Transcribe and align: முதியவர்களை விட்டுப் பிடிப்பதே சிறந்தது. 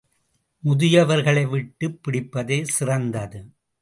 முதியவர்களை 0.63 1.49
விட்டுப் 1.49 1.99
பிடிப்பதே 2.07 2.63
சிறந்தது. 2.63 3.51